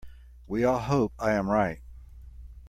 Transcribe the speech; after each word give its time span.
We 0.47 0.63
all 0.63 0.79
hope 0.79 1.13
I 1.19 1.33
am 1.33 1.47
right. 1.47 1.79